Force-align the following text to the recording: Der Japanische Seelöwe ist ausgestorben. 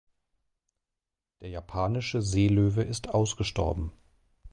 Der 1.41 1.49
Japanische 1.49 2.23
Seelöwe 2.23 2.81
ist 2.81 3.09
ausgestorben. 3.09 3.91